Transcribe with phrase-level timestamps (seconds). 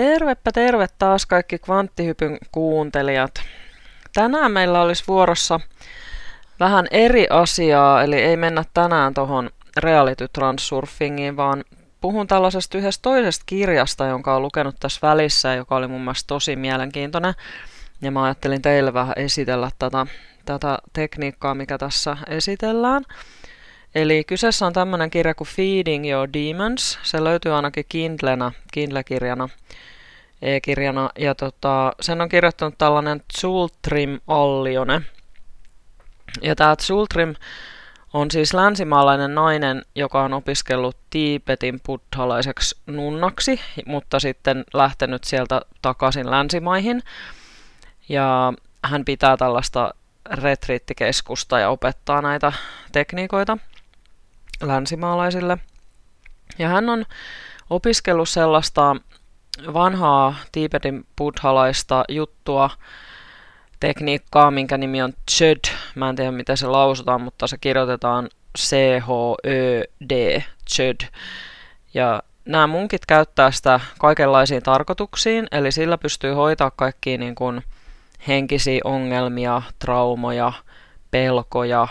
[0.00, 3.34] Tervepä terve taas kaikki kvanttihypyn kuuntelijat.
[4.14, 5.60] Tänään meillä olisi vuorossa
[6.60, 11.64] vähän eri asiaa, eli ei mennä tänään tuohon reality transurfingiin, vaan
[12.00, 16.56] puhun tällaisesta yhdestä toisesta kirjasta, jonka olen lukenut tässä välissä, joka oli mun mielestä tosi
[16.56, 17.34] mielenkiintoinen.
[18.02, 20.06] Ja mä ajattelin teille vähän esitellä tätä,
[20.44, 23.02] tätä tekniikkaa, mikä tässä esitellään.
[23.94, 26.98] Eli kyseessä on tämmöinen kirja kuin Feeding Your Demons.
[27.02, 29.48] Se löytyy ainakin Kindlenä, Kindle-kirjana,
[30.42, 31.10] e-kirjana.
[31.18, 35.02] Ja tota, sen on kirjoittanut tällainen Zultrim Allione.
[36.42, 37.34] Ja tämä Zultrim
[38.12, 46.30] on siis länsimaalainen nainen, joka on opiskellut Tiipetin buddhalaiseksi nunnaksi, mutta sitten lähtenyt sieltä takaisin
[46.30, 47.02] länsimaihin.
[48.08, 48.52] Ja
[48.84, 49.94] hän pitää tällaista
[50.30, 52.52] retriittikeskusta ja opettaa näitä
[52.92, 53.58] tekniikoita
[54.62, 55.58] länsimaalaisille.
[56.58, 57.06] Ja hän on
[57.70, 58.96] opiskellut sellaista
[59.74, 62.70] vanhaa Tiibetin buddhalaista juttua,
[63.80, 65.60] tekniikkaa, minkä nimi on Chöd.
[65.94, 71.00] Mä en tiedä, miten se lausutaan, mutta se kirjoitetaan C-H-Ö-D, Chöd.
[71.94, 77.62] Ja nämä munkit käyttää sitä kaikenlaisiin tarkoituksiin, eli sillä pystyy hoitaa kaikkia niin kuin
[78.28, 80.52] henkisiä ongelmia, traumoja,
[81.10, 81.88] pelkoja,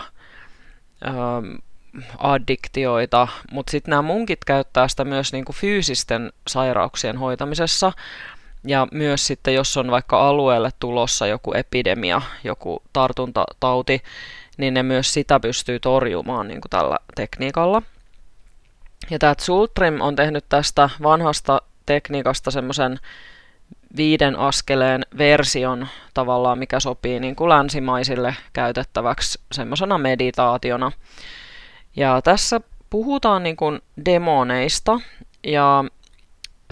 [2.18, 7.92] addiktioita, mutta sitten nämä munkit käyttää sitä myös niinku fyysisten sairauksien hoitamisessa.
[8.64, 14.02] Ja myös sitten, jos on vaikka alueelle tulossa joku epidemia, joku tartuntatauti,
[14.56, 17.82] niin ne myös sitä pystyy torjumaan niin kuin tällä tekniikalla.
[19.10, 22.98] Ja tämä Zultrim on tehnyt tästä vanhasta tekniikasta semmoisen
[23.96, 30.92] viiden askeleen version tavallaan, mikä sopii niin kuin länsimaisille käytettäväksi semmoisena meditaationa.
[31.96, 35.00] Ja tässä puhutaan niin kuin demoneista
[35.44, 35.84] ja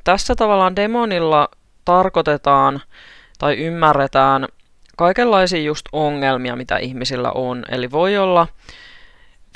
[0.05, 1.49] tässä tavallaan demonilla
[1.85, 2.81] tarkoitetaan
[3.39, 4.49] tai ymmärretään
[4.97, 7.65] kaikenlaisia just ongelmia, mitä ihmisillä on.
[7.69, 8.47] Eli voi olla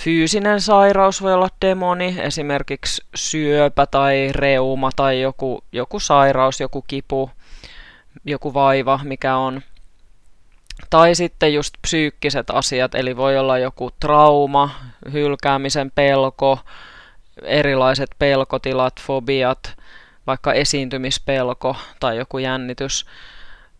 [0.03, 7.31] fyysinen sairaus, voi olla demoni, esimerkiksi syöpä tai reuma tai joku, joku sairaus, joku kipu,
[8.25, 9.63] joku vaiva, mikä on.
[10.91, 14.71] Tai sitten just psyykkiset asiat, eli voi olla joku trauma,
[15.13, 16.59] hylkäämisen pelko,
[17.43, 19.77] erilaiset pelkotilat, fobiat,
[20.27, 23.07] vaikka esiintymispelko tai joku jännitys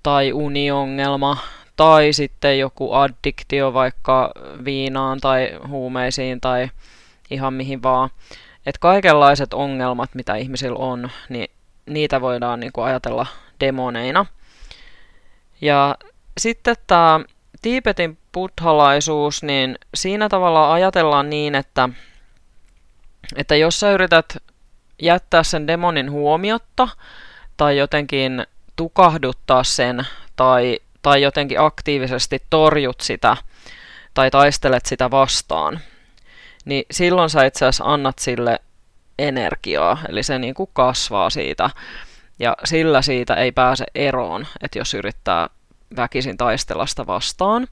[0.03, 1.37] tai uniongelma
[1.77, 4.33] tai sitten joku addiktio vaikka
[4.65, 6.71] viinaan tai huumeisiin tai
[7.31, 8.11] ihan mihin vaan.
[8.67, 11.51] Että kaikenlaiset ongelmat, mitä ihmisillä on, niin
[11.87, 13.27] niitä voidaan niin kuin ajatella
[13.61, 14.27] demoneina.
[15.61, 15.97] Ja
[16.39, 17.21] sitten tämä
[17.63, 21.89] Tiipetin buddhalaisuus, niin siinä tavalla ajatellaan niin, että,
[23.37, 24.37] että jos sä yrität
[25.03, 26.89] jättää sen demonin huomiotta
[27.57, 30.07] tai jotenkin tukahduttaa sen
[30.37, 33.37] tai, tai jotenkin aktiivisesti torjut sitä
[34.15, 35.81] tai taistelet sitä vastaan,
[36.65, 38.61] niin silloin sä itse asiassa annat sille
[39.19, 41.71] energiaa, eli se niin kuin kasvaa siitä.
[42.39, 45.49] Ja sillä siitä ei pääse eroon, että jos yrittää
[45.97, 47.69] väkisin taistella sitä vastaan,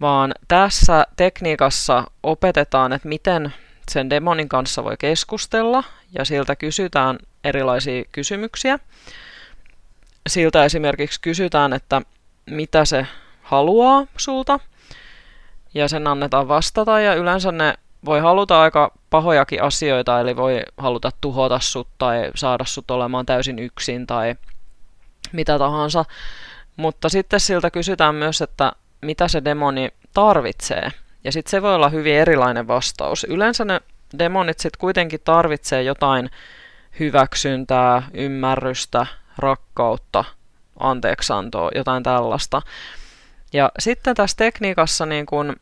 [0.00, 3.54] vaan tässä tekniikassa opetetaan, että miten
[3.90, 5.84] sen demonin kanssa voi keskustella
[6.18, 8.78] ja siltä kysytään erilaisia kysymyksiä.
[10.28, 12.02] Siltä esimerkiksi kysytään, että
[12.46, 13.06] mitä se
[13.42, 14.60] haluaa sulta
[15.74, 17.74] ja sen annetaan vastata ja yleensä ne
[18.04, 23.58] voi haluta aika pahojakin asioita, eli voi haluta tuhota sut tai saada sut olemaan täysin
[23.58, 24.34] yksin tai
[25.32, 26.04] mitä tahansa.
[26.78, 28.72] Mutta sitten siltä kysytään myös, että
[29.02, 30.90] mitä se demoni tarvitsee.
[31.24, 33.24] Ja sitten se voi olla hyvin erilainen vastaus.
[33.24, 33.80] Yleensä ne
[34.18, 36.30] demonit sitten kuitenkin tarvitsee jotain
[37.00, 39.06] hyväksyntää, ymmärrystä,
[39.38, 40.24] rakkautta,
[40.80, 42.62] anteeksantoa, jotain tällaista.
[43.52, 45.56] Ja sitten tässä tekniikassa niin kun,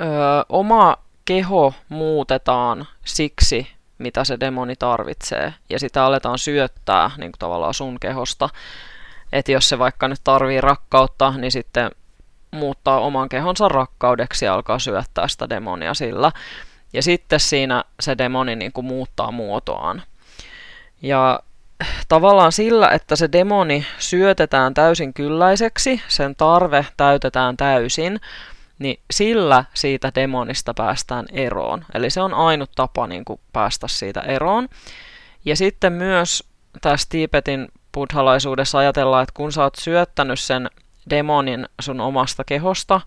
[0.00, 0.04] ö,
[0.48, 3.68] oma keho muutetaan siksi,
[3.98, 8.48] mitä se demoni tarvitsee, ja sitä aletaan syöttää niin tavallaan sun kehosta.
[9.34, 11.90] Että jos se vaikka nyt tarvii rakkautta, niin sitten
[12.50, 16.32] muuttaa oman kehonsa rakkaudeksi ja alkaa syöttää sitä demonia sillä.
[16.92, 20.02] Ja sitten siinä se demoni niin kuin muuttaa muotoaan.
[21.02, 21.40] Ja
[22.08, 28.20] tavallaan sillä, että se demoni syötetään täysin kylläiseksi, sen tarve täytetään täysin,
[28.78, 31.84] niin sillä siitä demonista päästään eroon.
[31.94, 34.68] Eli se on ainut tapa niin kuin päästä siitä eroon.
[35.44, 36.44] Ja sitten myös
[36.80, 40.70] tässä Tiipetin buddhalaisuudessa ajatellaan, että kun sä oot syöttänyt sen
[41.10, 43.00] demonin sun omasta kehosta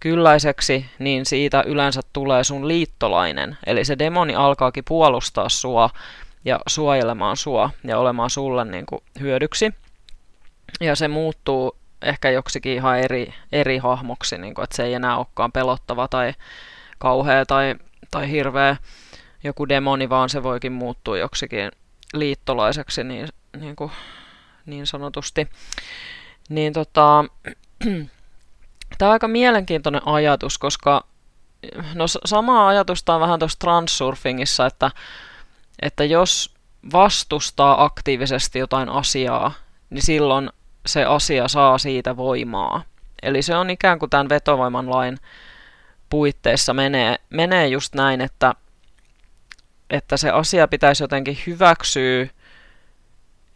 [0.00, 3.58] kylläiseksi, niin siitä yleensä tulee sun liittolainen.
[3.66, 5.90] Eli se demoni alkaakin puolustaa sua
[6.44, 9.74] ja suojelemaan sua ja olemaan sulle niin kuin hyödyksi.
[10.80, 15.16] Ja se muuttuu ehkä joksikin ihan eri, eri hahmoksi, niin kuin, että se ei enää
[15.16, 16.34] olekaan pelottava tai
[16.98, 17.74] kauhea tai,
[18.10, 18.76] tai hirveä
[19.44, 21.70] joku demoni, vaan se voikin muuttua joksikin
[22.14, 23.90] liittolaiseksi niin, niin, kuin,
[24.66, 25.48] niin sanotusti.
[26.48, 27.24] Niin tota,
[28.98, 31.04] tämä on aika mielenkiintoinen ajatus, koska
[31.94, 34.90] no sama ajatusta on vähän tuossa transsurfingissa, että,
[35.82, 36.54] että jos
[36.92, 39.52] vastustaa aktiivisesti jotain asiaa,
[39.90, 40.50] niin silloin
[40.86, 42.82] se asia saa siitä voimaa.
[43.22, 45.18] Eli se on ikään kuin tämän vetovoiman lain
[46.10, 48.54] puitteissa menee, menee just näin, että,
[49.90, 52.26] että se asia pitäisi jotenkin hyväksyä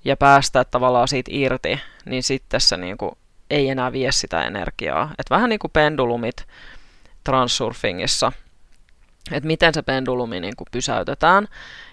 [0.04, 3.12] ja päästä tavallaan siitä irti, niin sitten se niin kuin
[3.50, 5.14] ei enää vie sitä energiaa.
[5.18, 6.46] Et vähän niin kuin pendulumit
[7.24, 8.32] transsurfingissa,
[9.32, 11.48] että miten se pendulumi niin kuin pysäytetään.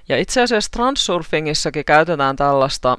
[0.10, 2.98] Ja itse asiassa transsurfingissakin käytetään tällaista,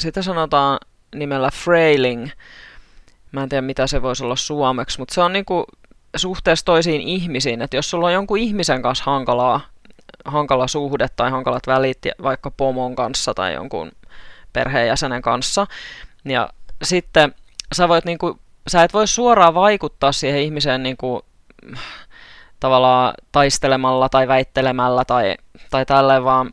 [0.00, 0.78] sitä sanotaan
[1.14, 2.28] nimellä frailing.
[3.32, 5.64] Mä en tiedä, mitä se voisi olla suomeksi, mutta se on niin kuin
[6.16, 9.60] suhteessa toisiin ihmisiin, että jos sulla on jonkun ihmisen kanssa hankalaa,
[10.24, 13.92] hankala suhde tai hankalat välit vaikka pomon kanssa tai jonkun
[14.52, 15.66] perheenjäsenen kanssa,
[16.24, 16.48] ja
[16.82, 17.34] sitten
[17.74, 18.38] sä, voit niinku,
[18.68, 21.22] sä et voi suoraan vaikuttaa siihen ihmiseen niinku,
[22.60, 25.36] tavallaan taistelemalla tai väittelemällä tai,
[25.70, 26.50] tai tälleen, vaan,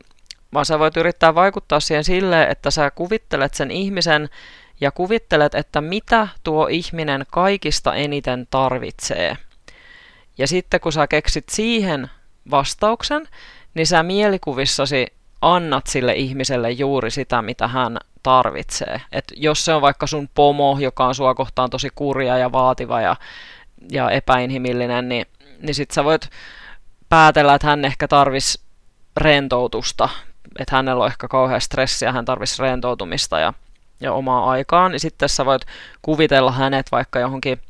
[0.54, 4.28] vaan sä voit yrittää vaikuttaa siihen silleen, että sä kuvittelet sen ihmisen
[4.80, 9.36] ja kuvittelet, että mitä tuo ihminen kaikista eniten tarvitsee.
[10.38, 12.10] Ja sitten kun sä keksit siihen
[12.50, 13.28] vastauksen,
[13.74, 15.06] niin sä mielikuvissasi
[15.42, 19.00] annat sille ihmiselle juuri sitä, mitä hän tarvitsee.
[19.12, 23.00] Et jos se on vaikka sun pomo, joka on sua kohtaan tosi kurja ja vaativa
[23.00, 23.16] ja,
[23.92, 25.26] ja epäinhimillinen, niin,
[25.62, 26.30] niin sit sä voit
[27.08, 28.64] päätellä, että hän ehkä tarvis
[29.16, 30.08] rentoutusta,
[30.58, 33.52] että hänellä on ehkä kauhean stressiä, hän tarvisi rentoutumista ja,
[34.00, 35.62] ja omaa aikaa, niin sitten sä voit
[36.02, 37.60] kuvitella hänet vaikka johonkin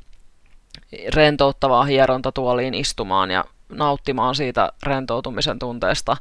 [1.15, 6.17] rentouttavaa hierontatuoliin istumaan ja nauttimaan siitä rentoutumisen tunteesta,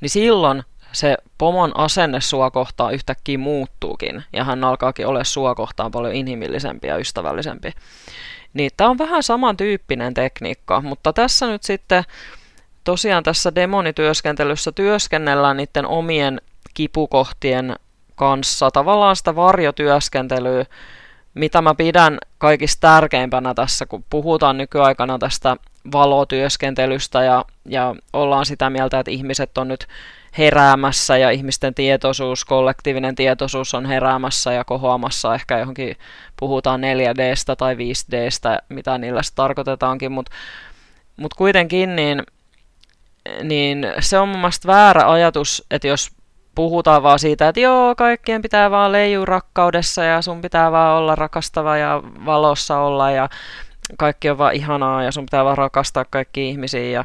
[0.00, 0.62] niin silloin
[0.94, 6.88] se pomon asenne sua kohtaan yhtäkkiä muuttuukin, ja hän alkaakin olla sua kohtaan paljon inhimillisempi
[6.88, 7.72] ja ystävällisempi.
[8.54, 12.04] Niin tämä on vähän samantyyppinen tekniikka, mutta tässä nyt sitten
[12.84, 16.40] tosiaan tässä demonityöskentelyssä työskennellään niiden omien
[16.74, 17.76] kipukohtien
[18.14, 20.64] kanssa, tavallaan sitä varjotyöskentelyä,
[21.34, 25.56] mitä mä pidän kaikista tärkeimpänä tässä, kun puhutaan nykyaikana tästä
[25.92, 29.86] valotyöskentelystä ja, ja ollaan sitä mieltä, että ihmiset on nyt
[30.38, 35.34] heräämässä ja ihmisten tietoisuus, kollektiivinen tietoisuus on heräämässä ja kohoamassa.
[35.34, 35.96] Ehkä johonkin,
[36.40, 40.32] puhutaan 4Dstä tai 5Dstä, mitä niillä tarkoitetaankin, mutta
[41.16, 42.22] mut kuitenkin niin,
[43.42, 46.10] niin se on mun mielestä väärä ajatus, että jos
[46.54, 51.14] puhutaan vaan siitä, että joo, kaikkien pitää vaan leijua rakkaudessa ja sun pitää vaan olla
[51.14, 53.28] rakastava ja valossa olla ja
[53.98, 57.04] kaikki on vaan ihanaa ja sun pitää vaan rakastaa kaikki ihmisiä ja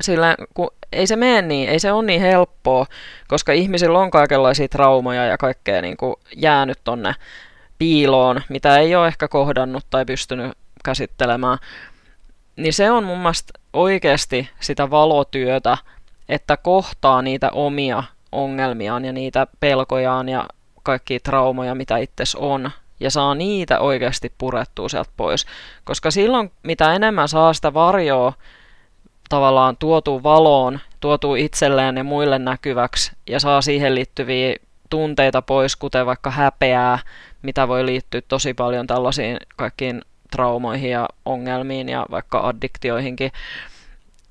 [0.00, 2.86] sillä kun ei se mene niin, ei se ole niin helppoa,
[3.28, 7.14] koska ihmisillä on kaikenlaisia traumoja ja kaikkea niin kuin jäänyt tonne
[7.78, 10.52] piiloon, mitä ei ole ehkä kohdannut tai pystynyt
[10.84, 11.58] käsittelemään.
[12.56, 15.78] Niin se on mun mielestä oikeasti sitä valotyötä,
[16.28, 20.46] että kohtaa niitä omia ongelmiaan ja niitä pelkojaan ja
[20.82, 25.46] kaikki traumoja, mitä itses on, ja saa niitä oikeasti purettua sieltä pois.
[25.84, 28.32] Koska silloin, mitä enemmän saa sitä varjoa
[29.28, 34.56] tavallaan tuotu valoon, tuotu itselleen ja muille näkyväksi ja saa siihen liittyviä
[34.90, 36.98] tunteita pois, kuten vaikka häpeää,
[37.42, 43.32] mitä voi liittyä tosi paljon tällaisiin kaikkiin traumoihin ja ongelmiin ja vaikka addiktioihinkin,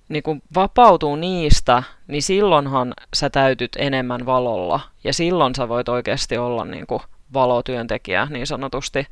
[0.09, 4.79] niin kun vapautuu niistä, niin silloinhan sä täytyt enemmän valolla.
[5.03, 7.01] Ja silloin sä voit oikeasti olla niin kuin
[7.33, 9.07] valotyöntekijä niin sanotusti.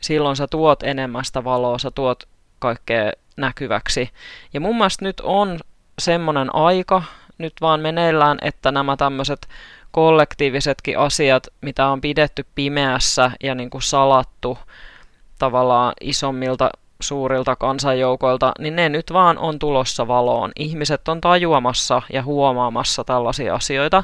[0.00, 4.10] Silloin sä tuot enemmän sitä valoa, sä tuot kaikkea näkyväksi.
[4.52, 5.58] Ja mun mielestä nyt on
[5.98, 7.02] semmoinen aika
[7.38, 9.48] nyt vaan meneillään, että nämä tämmöiset
[9.90, 14.58] kollektiivisetkin asiat, mitä on pidetty pimeässä ja niin kuin salattu
[15.38, 16.70] tavallaan isommilta
[17.00, 20.52] suurilta kansanjoukoilta, niin ne nyt vaan on tulossa valoon.
[20.56, 24.02] Ihmiset on tajuamassa ja huomaamassa tällaisia asioita,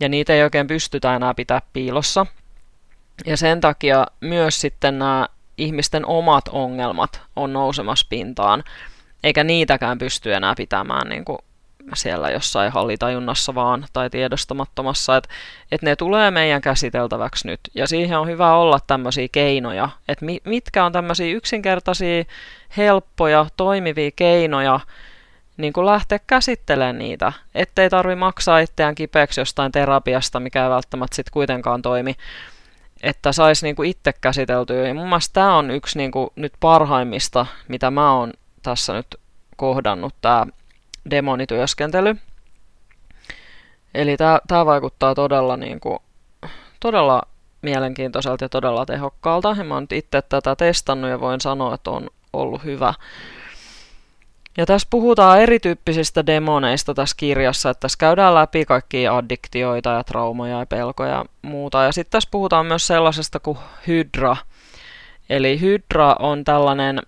[0.00, 2.26] ja niitä ei oikein pystytä enää pitää piilossa.
[3.26, 8.64] Ja sen takia myös sitten nämä ihmisten omat ongelmat on nousemassa pintaan,
[9.24, 11.38] eikä niitäkään pysty enää pitämään niin kuin
[11.94, 15.28] siellä jossain hallitajunnassa vaan tai tiedostamattomassa, että
[15.72, 17.60] et ne tulee meidän käsiteltäväksi nyt.
[17.74, 22.24] Ja siihen on hyvä olla tämmöisiä keinoja, että mitkä on tämmöisiä yksinkertaisia,
[22.76, 24.80] helppoja, toimivia keinoja,
[25.56, 31.16] niin kuin lähteä käsittelemään niitä, ettei tarvi maksaa itseään kipeäksi jostain terapiasta, mikä ei välttämättä
[31.16, 32.14] sitten kuitenkaan toimi,
[33.02, 34.88] että saisi niin kuin itse käsiteltyä.
[34.88, 39.06] Ja mun mielestä tämä on yksi niin kuin nyt parhaimmista, mitä mä oon tässä nyt
[39.56, 40.46] kohdannut, tämä
[41.10, 42.16] demonityöskentely.
[43.94, 44.16] Eli
[44.48, 45.98] tämä vaikuttaa todella, niin kuin,
[46.80, 47.22] todella
[47.62, 49.54] mielenkiintoiselta ja todella tehokkaalta.
[49.58, 52.94] Ja mä oon itse tätä testannut ja voin sanoa, että on ollut hyvä.
[54.58, 60.58] Ja tässä puhutaan erityyppisistä demoneista tässä kirjassa, että tässä käydään läpi kaikkia addiktioita ja traumoja
[60.58, 61.82] ja pelkoja ja muuta.
[61.82, 64.36] Ja sitten tässä puhutaan myös sellaisesta kuin hydra.
[65.30, 67.02] Eli hydra on tällainen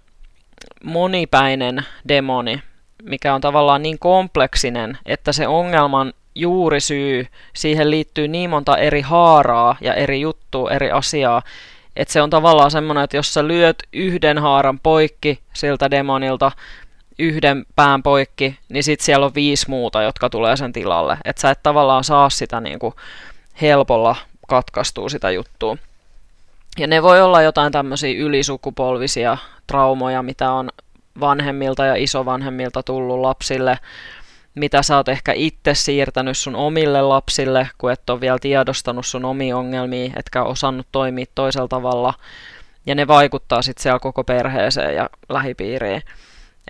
[0.84, 2.62] monipäinen demoni,
[3.02, 9.76] mikä on tavallaan niin kompleksinen, että se ongelman juurisyy, siihen liittyy niin monta eri haaraa
[9.80, 11.42] ja eri juttua, eri asiaa,
[11.96, 16.52] että se on tavallaan semmoinen, että jos sä lyöt yhden haaran poikki siltä demonilta,
[17.20, 21.18] yhden pään poikki, niin sitten siellä on viisi muuta, jotka tulee sen tilalle.
[21.24, 22.94] Että sä et tavallaan saa sitä niinku
[23.60, 24.16] helpolla
[24.48, 25.76] katkaistua sitä juttua.
[26.78, 29.36] Ja ne voi olla jotain tämmöisiä ylisukupolvisia
[29.66, 30.70] traumoja, mitä on
[31.20, 33.78] vanhemmilta ja isovanhemmilta tullut lapsille,
[34.54, 39.24] mitä sä oot ehkä itse siirtänyt sun omille lapsille, kun et ole vielä tiedostanut sun
[39.24, 42.14] omia ongelmia, etkä osannut toimia toisella tavalla.
[42.86, 46.02] Ja ne vaikuttaa sitten siellä koko perheeseen ja lähipiiriin.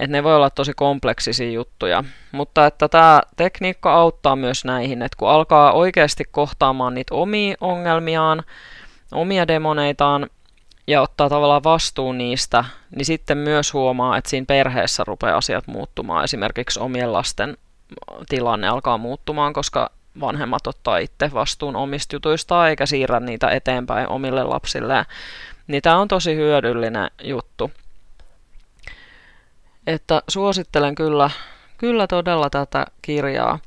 [0.01, 2.05] Et ne voi olla tosi kompleksisia juttuja.
[2.33, 8.43] Mutta että tämä tekniikka auttaa myös näihin, että kun alkaa oikeasti kohtaamaan niitä omia ongelmiaan,
[9.13, 10.31] omia demoneitaan,
[10.87, 12.65] ja ottaa tavallaan vastuun niistä,
[12.97, 16.25] niin sitten myös huomaa, että siinä perheessä rupeaa asiat muuttumaan.
[16.25, 17.57] Esimerkiksi omien lasten
[18.29, 19.91] tilanne alkaa muuttumaan, koska
[20.21, 25.05] vanhemmat ottaa itse vastuun omista jutuistaan eikä siirrä niitä eteenpäin omille lapsilleen.
[25.67, 27.71] Niin tämä on tosi hyödyllinen juttu.
[29.95, 31.31] Että suosittelen kyllä,
[31.79, 33.59] kyllä todella tätä kirjaa.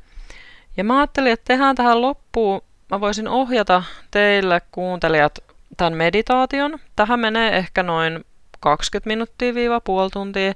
[0.77, 2.62] Ja mä ajattelin, että tehdään tähän loppuun,
[2.92, 5.39] mä voisin ohjata teille kuuntelijat
[5.77, 6.80] tämän meditaation.
[6.96, 8.25] Tähän menee ehkä noin
[8.60, 10.53] 20 minuuttia viiva puoli tuntia.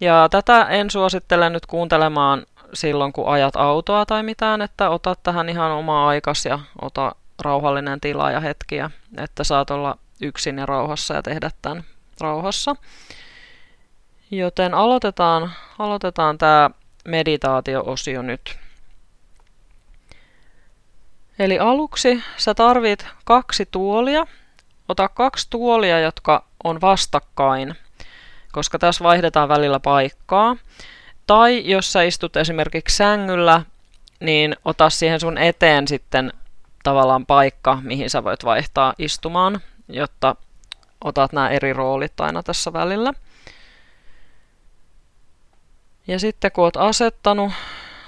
[0.00, 5.48] Ja tätä en suosittele nyt kuuntelemaan silloin, kun ajat autoa tai mitään, että ota tähän
[5.48, 11.14] ihan omaa aikas ja ota rauhallinen tila ja hetkiä, että saat olla yksin ja rauhassa
[11.14, 11.84] ja tehdä tämän
[12.20, 12.76] rauhassa.
[14.30, 16.70] Joten aloitetaan, aloitetaan tämä
[17.08, 18.58] meditaatio-osio nyt.
[21.38, 24.26] Eli aluksi sä tarvit kaksi tuolia.
[24.88, 27.74] Ota kaksi tuolia, jotka on vastakkain,
[28.52, 30.56] koska tässä vaihdetaan välillä paikkaa.
[31.26, 33.62] Tai jos sä istut esimerkiksi sängyllä,
[34.20, 36.32] niin ota siihen sun eteen sitten
[36.82, 40.36] tavallaan paikka, mihin sä voit vaihtaa istumaan, jotta
[41.04, 43.12] otat nämä eri roolit aina tässä välillä.
[46.10, 47.52] Ja sitten kun oot asettanut,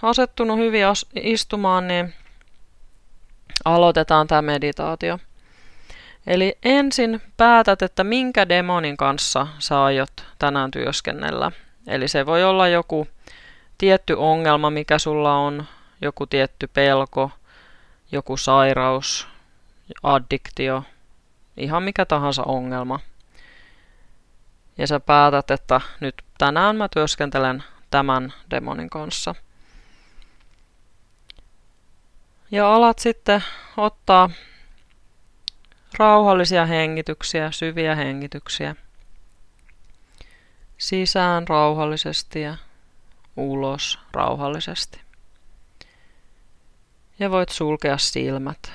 [0.02, 0.82] asettunut hyvin
[1.14, 2.14] istumaan, niin
[3.64, 5.18] aloitetaan tämä meditaatio.
[6.26, 11.52] Eli ensin päätät, että minkä demonin kanssa sä aiot tänään työskennellä.
[11.86, 13.08] Eli se voi olla joku
[13.78, 15.64] tietty ongelma, mikä sulla on,
[16.00, 17.30] joku tietty pelko,
[18.12, 19.28] joku sairaus,
[20.02, 20.84] addiktio,
[21.56, 23.00] ihan mikä tahansa ongelma.
[24.78, 29.34] Ja sä päätät, että nyt tänään mä työskentelen tämän demonin kanssa.
[32.50, 33.44] Ja alat sitten
[33.76, 34.30] ottaa
[35.98, 38.76] rauhallisia hengityksiä, syviä hengityksiä.
[40.78, 42.56] Sisään rauhallisesti ja
[43.36, 45.00] ulos rauhallisesti.
[47.18, 48.72] Ja voit sulkea silmät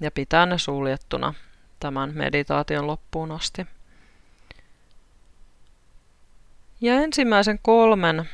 [0.00, 1.34] ja pitää ne suljettuna
[1.80, 3.66] tämän meditaation loppuun asti.
[6.80, 8.28] Ja ensimmäisen kolmen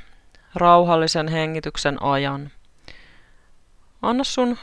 [0.56, 2.50] rauhallisen hengityksen ajan
[4.02, 4.58] anna sun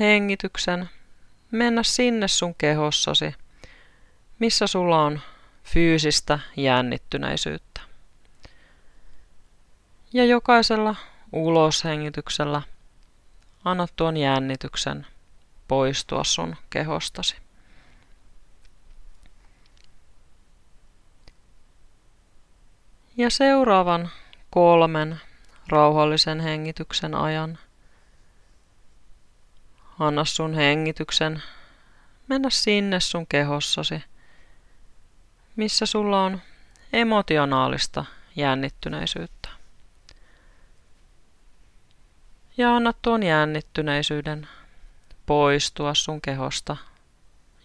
[0.00, 0.88] hengityksen
[1.50, 3.34] mennä sinne sun kehossasi,
[4.38, 5.20] missä sulla on
[5.64, 7.80] fyysistä jännittyneisyyttä.
[10.12, 10.94] Ja jokaisella
[11.32, 12.62] uloshengityksellä
[13.64, 15.06] anna tuon jännityksen
[15.68, 17.36] poistua sun kehostasi.
[23.16, 24.10] Ja seuraavan
[24.50, 25.20] kolmen
[25.68, 27.58] rauhallisen hengityksen ajan–
[30.00, 31.42] Anna sun hengityksen
[32.28, 34.04] mennä sinne sun kehossasi,
[35.56, 36.40] missä sulla on
[36.92, 38.04] emotionaalista
[38.36, 39.48] jännittyneisyyttä.
[42.56, 44.48] Ja anna tuon jännittyneisyyden
[45.26, 46.76] poistua sun kehosta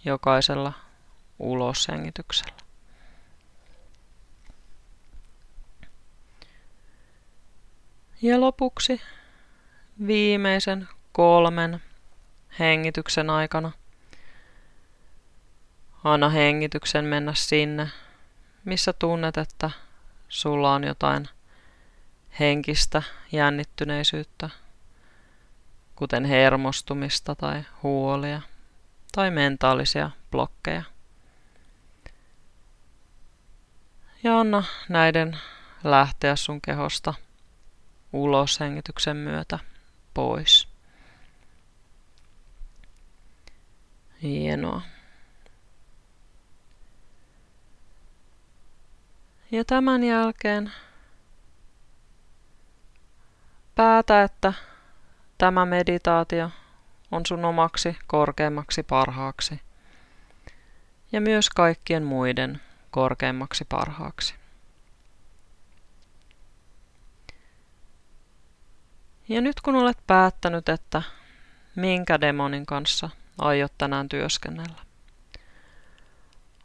[0.05, 0.73] jokaisella
[1.39, 2.64] uloshengityksellä.
[8.25, 9.01] Ja lopuksi
[10.07, 11.81] viimeisen kolmen
[12.59, 13.71] hengityksen aikana
[16.03, 17.89] anna hengityksen mennä sinne,
[18.63, 19.69] missä tunnet, että
[20.29, 21.29] sulla on jotain
[22.39, 24.49] henkistä jännittyneisyyttä,
[25.95, 28.41] kuten hermostumista tai huolia
[29.11, 30.83] tai mentaalisia blokkeja.
[34.23, 35.37] Ja anna näiden
[35.83, 37.13] lähteä sun kehosta
[38.15, 39.59] ulos hengityksen myötä
[40.13, 40.67] pois.
[44.21, 44.81] Hienoa.
[49.51, 50.71] Ja tämän jälkeen
[53.75, 54.53] päätä, että
[55.37, 56.49] tämä meditaatio
[57.11, 59.61] on sun omaksi korkeimmaksi parhaaksi
[61.11, 64.44] ja myös kaikkien muiden korkeimmaksi parhaaksi.
[69.29, 71.01] Ja nyt kun olet päättänyt, että
[71.75, 74.81] minkä demonin kanssa aiot tänään työskennellä,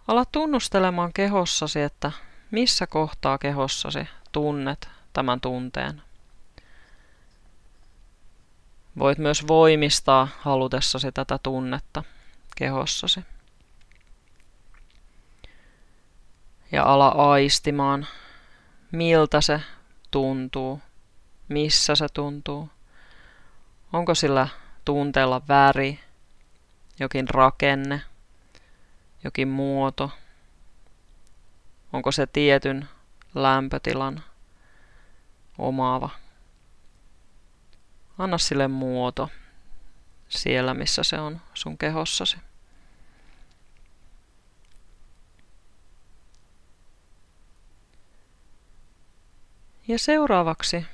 [0.09, 2.13] ala tunnustelemaan kehossasi, että
[2.51, 6.03] missä kohtaa kehossasi tunnet tämän tunteen.
[8.99, 12.05] Voit myös voimistaa halutessasi tätä tunnetta
[12.57, 13.21] kehossasi.
[16.73, 18.07] Ja ala aistimaan,
[18.93, 19.61] miltä se
[20.11, 20.81] tuntuu,
[21.51, 22.69] missä se tuntuu.
[23.93, 24.49] Onko sillä
[24.85, 26.01] tunteella väri,
[27.01, 28.03] jokin rakenne,
[29.25, 30.11] jokin muoto,
[31.93, 32.89] Onko se tietyn
[33.35, 34.25] lämpötilan
[35.59, 36.11] omaava?
[38.19, 39.31] Anna sille muoto
[40.29, 42.37] siellä, missä se on sun kehossasi.
[49.89, 50.87] Ja seuraavaksi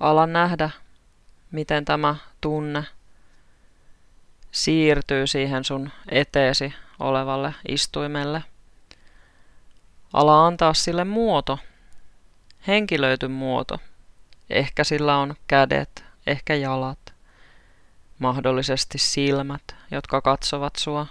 [0.00, 0.70] ala nähdä,
[1.50, 2.84] miten tämä tunne
[4.50, 8.42] siirtyy siihen sun eteesi olevalle istuimelle–
[10.16, 11.58] Ala antaa sille muoto,
[12.66, 13.78] henkilöity muoto.
[14.50, 17.14] Ehkä sillä on kädet, ehkä jalat,
[18.18, 21.06] mahdollisesti silmät, jotka katsovat sua.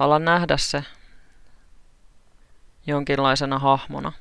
[0.00, 0.84] Ala nähdä se
[2.86, 4.12] jonkinlaisena hahmona.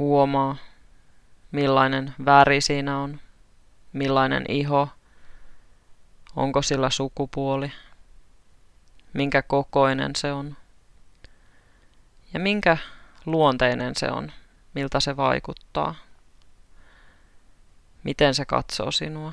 [0.00, 0.56] Huomaa,
[1.52, 3.20] millainen väri siinä on,
[3.92, 4.88] millainen iho,
[6.36, 7.72] onko sillä sukupuoli
[9.12, 10.56] minkä kokoinen se on
[12.34, 12.76] ja minkä
[13.26, 14.32] luonteinen se on,
[14.74, 15.94] miltä se vaikuttaa,
[18.04, 19.32] miten se katsoo sinua.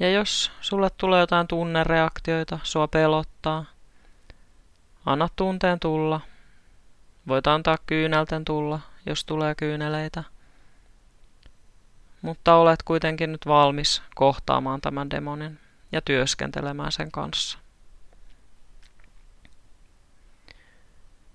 [0.00, 3.64] Ja jos sulle tulee jotain tunnereaktioita, sua pelottaa,
[5.06, 6.20] anna tunteen tulla.
[7.28, 10.24] Voit antaa kyynelten tulla, jos tulee kyyneleitä
[12.22, 15.58] mutta olet kuitenkin nyt valmis kohtaamaan tämän demonin
[15.92, 17.58] ja työskentelemään sen kanssa.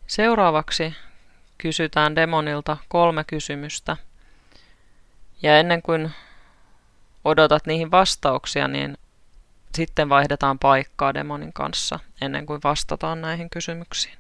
[0.07, 0.95] Seuraavaksi
[1.57, 3.97] kysytään demonilta kolme kysymystä.
[5.41, 6.11] Ja ennen kuin
[7.25, 8.97] odotat niihin vastauksia, niin
[9.75, 14.17] sitten vaihdetaan paikkaa demonin kanssa ennen kuin vastataan näihin kysymyksiin.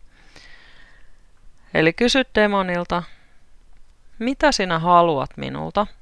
[1.73, 3.03] Eli kysy demonilta,
[4.19, 5.87] mitä sinä haluat minulta–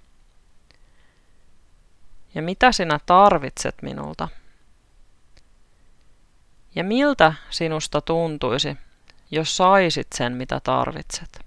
[2.36, 4.28] ja mitä sinä tarvitset minulta?
[6.76, 8.78] Ja miltä sinusta tuntuisi,
[9.32, 11.46] jos saisit sen, mitä tarvitset?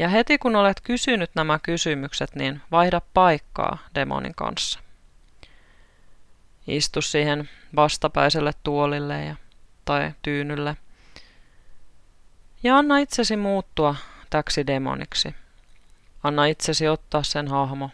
[0.00, 4.80] Ja heti kun olet kysynyt nämä kysymykset, niin vaihda paikkaa demonin kanssa.
[6.66, 9.36] Istu siihen vastapäiselle tuolille ja,
[9.84, 10.76] tai tyynylle.
[12.62, 13.94] Ja anna itsesi muuttua
[14.30, 15.34] täksi demoniksi.
[16.22, 17.90] Anna itsesi ottaa sen hahmo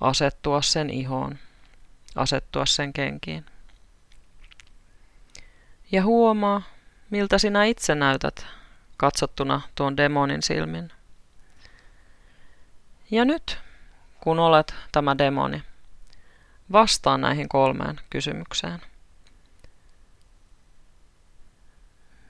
[0.00, 1.38] asettua sen ihoon,
[2.16, 3.44] asettua sen kenkiin.
[5.92, 6.62] Ja huomaa,
[7.10, 8.46] miltä sinä itse näytät
[8.96, 10.90] katsottuna tuon demonin silmin.
[13.10, 13.58] Ja nyt,
[14.20, 15.62] kun olet tämä demoni,
[16.72, 18.80] vastaa näihin kolmeen kysymykseen.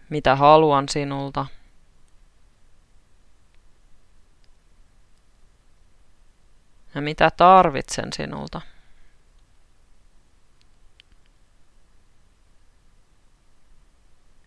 [0.09, 1.46] Mitä haluan sinulta?
[6.94, 8.61] ja mitä tarvitsen sinulta.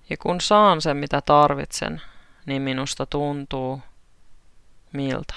[0.10, 2.02] Ja kun saan sen, mitä tarvitsen,
[2.46, 3.82] niin minusta tuntuu
[4.94, 5.34] miltä.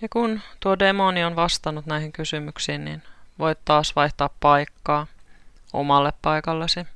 [0.00, 3.02] Ja kun tuo demoni on vastannut näihin kysymyksiin, niin
[3.38, 5.06] voit taas vaihtaa paikkaa
[5.72, 6.86] omalle paikallesi.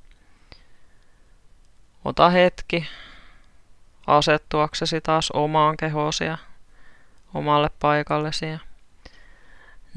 [2.04, 2.86] Ota hetki
[4.06, 6.38] asettuaksesi taas omaan kehosi ja
[7.34, 8.58] omalle paikallesi ja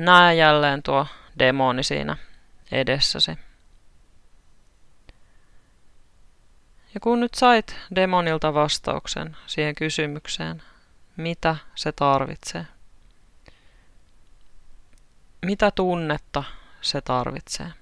[0.06, 1.08] näe jälleen tuo
[1.40, 2.18] demoni siinä
[2.72, 3.32] edessäsi.
[6.94, 10.64] Ja kun nyt sait demonilta vastauksen siihen kysymykseen,
[11.18, 12.66] mitä se tarvitsee,
[15.46, 16.44] mitä tunnetta
[16.82, 17.74] se tarvitsee,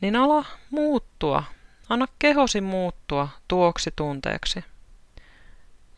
[0.00, 1.44] niin ala muuttua,
[1.88, 4.64] anna kehosi muuttua tuoksi tunteeksi.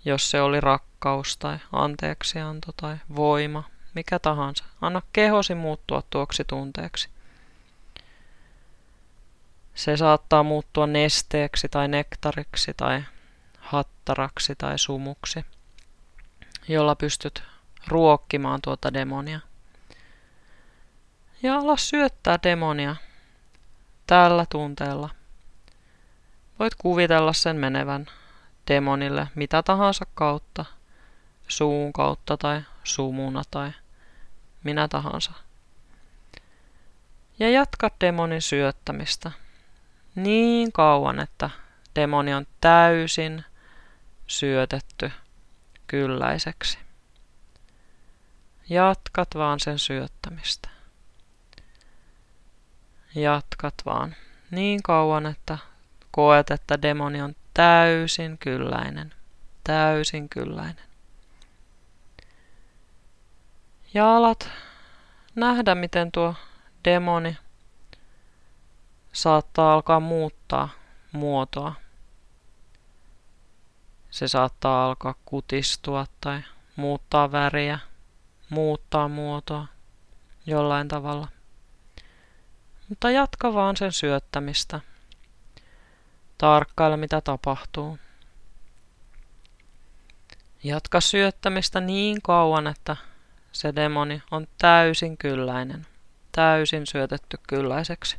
[0.05, 7.09] Jos se oli rakkaus tai anteeksianto tai voima, mikä tahansa, anna kehosi muuttua tuoksi tunteeksi.
[9.75, 13.03] Se saattaa muuttua nesteeksi tai nektariksi tai
[13.59, 15.45] hattaraksi tai sumuksi,
[16.69, 17.43] jolla pystyt
[17.89, 19.41] ruokkimaan tuota demonia.
[21.43, 22.97] Ja ala syöttää demonia
[24.07, 25.11] tällä tunteella.
[26.59, 28.07] Voit kuvitella sen menevän
[28.69, 30.65] demonille mitä tahansa kautta,
[31.49, 33.73] suun kautta tai sumuna tai
[34.65, 35.33] minä tahansa.
[37.39, 39.31] Ja jatka demonin syöttämistä
[40.15, 41.51] niin kauan, että
[41.97, 43.45] demoni on täysin
[44.27, 45.13] syötetty
[45.87, 46.79] kylläiseksi.
[48.69, 50.69] Jatkat vaan sen syöttämistä.
[53.15, 54.17] Jatkat vaan
[54.51, 55.59] niin kauan, että
[56.11, 59.15] koet, että demoni on täysin kylläinen.
[59.65, 60.92] Täysin kylläinen.
[63.95, 64.51] Ja alat
[65.35, 66.35] nähdä, miten tuo
[66.85, 67.37] demoni
[69.13, 70.69] saattaa alkaa muuttaa
[71.13, 71.75] muotoa.
[74.11, 76.43] Se saattaa alkaa kutistua tai
[76.77, 77.79] muuttaa väriä,
[78.49, 79.67] muuttaa muotoa
[80.47, 81.29] jollain tavalla.
[82.89, 84.81] Mutta jatka vaan sen syöttämistä.
[86.39, 87.99] Tarkkaile mitä tapahtuu.
[90.65, 92.97] Jatka syöttämistä niin kauan, että
[93.53, 95.87] se demoni on täysin kylläinen,
[96.33, 98.17] täysin syötetty kylläiseksi.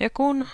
[0.00, 0.48] Ja kun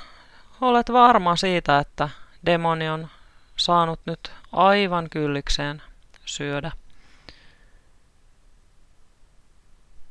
[0.60, 2.08] olet varma siitä, että
[2.46, 3.08] demoni on
[3.56, 5.82] saanut nyt aivan kyllikseen
[6.24, 6.72] syödä,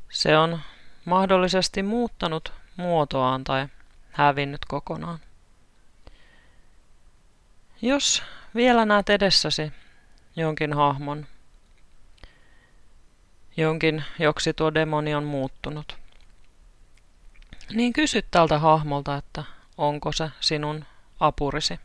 [0.09, 0.59] se on
[1.05, 3.67] mahdollisesti muuttanut muotoaan tai
[4.11, 5.19] hävinnyt kokonaan.
[7.81, 8.23] Jos
[8.55, 9.71] vielä näet edessäsi
[10.35, 11.27] jonkin hahmon,
[13.57, 15.97] jonkin, joksi tuo demoni on muuttunut,
[17.73, 19.43] niin kysy tältä hahmolta, että
[19.77, 20.85] onko se sinun
[21.19, 21.79] apurisi.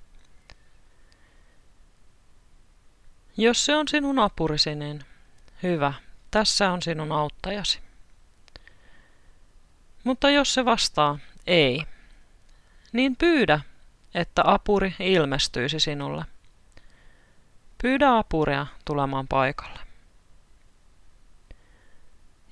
[3.37, 5.05] Jos se on sinun apurisi, niin
[5.63, 5.93] hyvä,
[6.31, 7.81] tässä on sinun auttajasi.
[10.05, 11.83] Mutta jos se vastaa ei,
[12.93, 13.61] niin pyydä,
[14.15, 16.25] että apuri ilmestyisi sinulle.
[17.83, 19.81] Pyydä apuria tulemaan paikalle.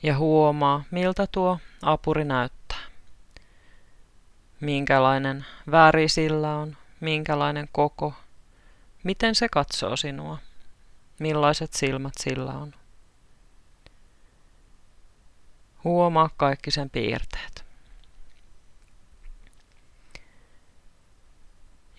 [0.02, 2.78] Ja huomaa, miltä tuo apuri näyttää.
[4.60, 8.14] Minkälainen väri sillä on, minkälainen koko,
[9.02, 10.38] miten se katsoo sinua,
[11.18, 12.74] millaiset silmät sillä on.
[15.84, 17.64] Huomaa kaikki sen piirteet.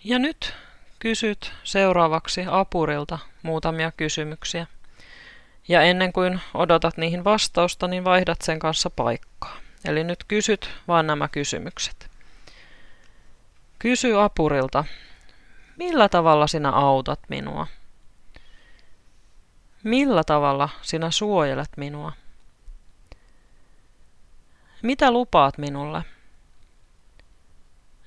[0.04, 0.54] Ja nyt
[0.98, 4.66] kysyt seuraavaksi apurilta muutamia kysymyksiä.
[5.68, 9.56] Ja ennen kuin odotat niihin vastausta, niin vaihdat sen kanssa paikkaa.
[9.84, 12.10] Eli nyt kysyt vaan nämä kysymykset.
[13.78, 14.84] Kysy apurilta,
[15.76, 17.66] millä tavalla sinä autat minua?
[19.84, 22.12] Millä tavalla sinä suojelet minua?
[24.82, 26.04] Mitä lupaat minulle?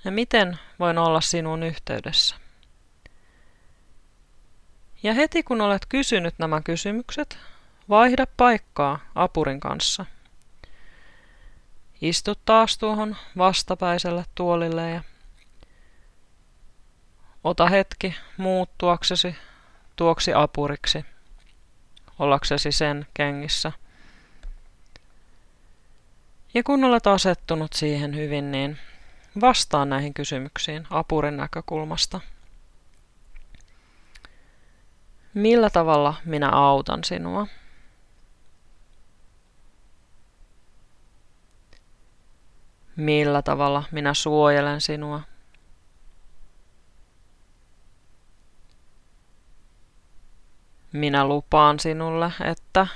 [0.04, 2.36] Ja miten voin olla sinun yhteydessä?
[5.04, 7.38] Ja heti kun olet kysynyt nämä kysymykset,
[7.90, 10.06] vaihda paikkaa apurin kanssa.
[12.02, 15.04] Istu taas tuohon vastapäiselle tuolille ja
[17.44, 19.36] ota hetki muuttuaksesi
[19.96, 21.06] tuoksi apuriksi,
[22.20, 23.72] ollaksesi sen kengissä.
[26.54, 28.78] Ja kun olet asettunut siihen hyvin, niin
[29.42, 32.22] vastaa näihin kysymyksiin apurin näkökulmasta.
[35.34, 37.48] Millä tavalla minä autan sinua?
[42.96, 45.22] Millä tavalla minä suojelen sinua?
[50.94, 52.88] Minä lupaan sinulle, että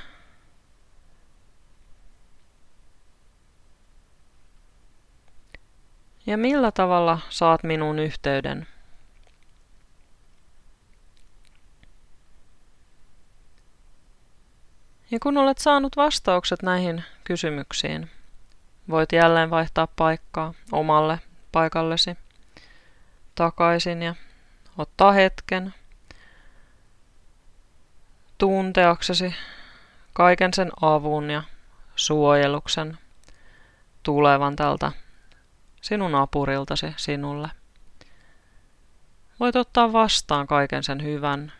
[6.27, 8.67] Ja millä tavalla saat minun yhteyden?
[15.11, 18.11] Ja kun olet saanut vastaukset näihin kysymyksiin,
[18.89, 21.19] voit jälleen vaihtaa paikkaa omalle
[21.51, 22.17] paikallesi
[23.35, 24.15] takaisin ja
[24.77, 25.73] ottaa hetken
[28.37, 29.35] tunteaksesi
[30.13, 31.43] kaiken sen avun ja
[31.95, 32.97] suojeluksen
[34.03, 34.91] tulevan tältä
[35.81, 37.49] sinun apuriltasi sinulle.
[39.39, 41.53] Voit ottaa vastaan kaiken sen hyvän,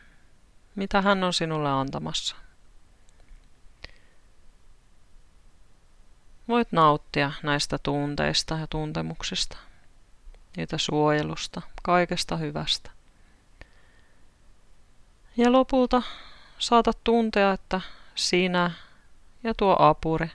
[0.76, 2.45] mitä hän on sinulle antamassa.
[6.48, 9.58] Voit nauttia näistä tunteista ja tuntemuksista,
[10.58, 12.92] niitä suojelusta, kaikesta hyvästä.
[15.38, 16.02] Ja lopulta
[16.60, 17.82] saatat tuntea, että
[18.16, 18.72] sinä
[19.44, 20.32] ja tuo apuri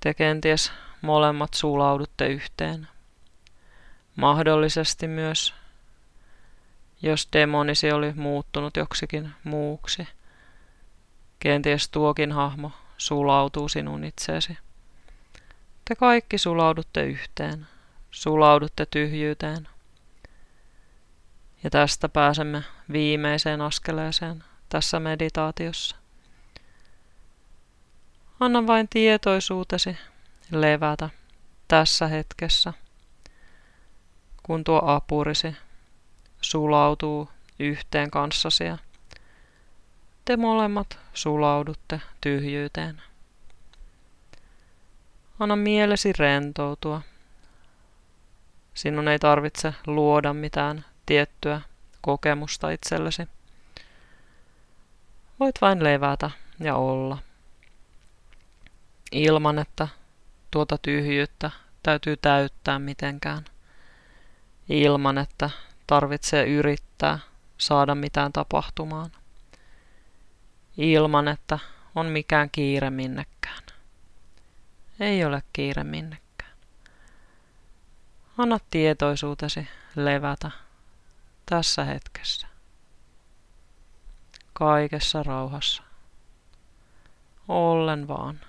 [0.00, 2.88] te kenties molemmat sulaudutte yhteen.
[4.16, 5.54] Mahdollisesti myös,
[7.02, 10.08] jos demonisi oli muuttunut joksikin muuksi.
[11.38, 14.58] Kenties tuokin hahmo sulautuu sinun itseesi.
[15.84, 17.66] Te kaikki sulaudutte yhteen,
[18.10, 19.68] sulaudutte tyhjyyteen.
[21.64, 25.96] Ja tästä pääsemme viimeiseen askeleeseen tässä meditaatiossa.
[28.40, 29.96] Anna vain tietoisuutesi
[30.50, 31.10] levätä
[31.68, 32.72] tässä hetkessä,
[34.42, 35.56] kun tuo apurisi
[36.40, 38.78] sulautuu yhteen kanssasi ja
[40.30, 43.02] te molemmat sulaudutte tyhjyyteen.
[45.38, 47.02] Anna mielesi rentoutua.
[48.74, 51.60] Sinun ei tarvitse luoda mitään tiettyä
[52.00, 53.28] kokemusta itsellesi.
[55.40, 57.18] Voit vain levätä ja olla.
[59.12, 59.88] Ilman, että
[60.50, 61.50] tuota tyhjyyttä
[61.82, 63.44] täytyy täyttää mitenkään.
[64.68, 65.50] Ilman, että
[65.86, 67.18] tarvitsee yrittää
[67.58, 69.19] saada mitään tapahtumaan.
[70.76, 71.58] Ilman, että
[71.94, 73.62] on mikään kiire minnekään.
[75.00, 76.52] Ei ole kiire minnekään.
[78.38, 80.50] Anna tietoisuutesi levätä
[81.46, 82.46] tässä hetkessä.
[84.52, 85.82] Kaikessa rauhassa.
[87.48, 88.40] Ollen vaan,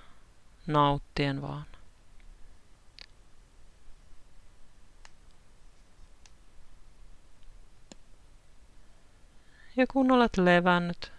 [0.66, 1.66] nauttien vaan.
[9.76, 11.11] Ja kun olet levännyt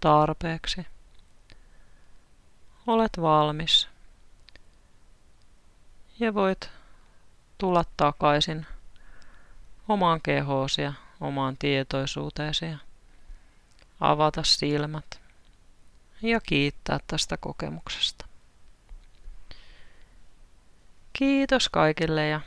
[0.00, 0.86] tarpeeksi,
[2.86, 3.88] olet valmis
[6.18, 6.70] ja voit
[7.58, 8.66] tulla takaisin
[9.88, 12.78] omaan kehoosi ja omaan tietoisuuteesi ja
[14.00, 15.20] avata silmät
[16.22, 18.26] ja kiittää tästä kokemuksesta.
[21.12, 22.40] Kiitos kaikille ja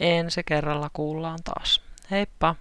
[0.00, 1.82] ensi kerralla kuullaan taas.
[2.10, 2.54] Heippa!